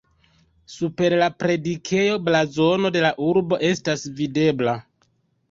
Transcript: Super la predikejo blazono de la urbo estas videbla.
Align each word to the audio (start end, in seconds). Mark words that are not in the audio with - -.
Super 0.75 1.15
la 1.21 1.27
predikejo 1.43 2.15
blazono 2.31 2.91
de 2.97 3.05
la 3.07 3.13
urbo 3.27 3.61
estas 3.71 4.09
videbla. 4.23 4.77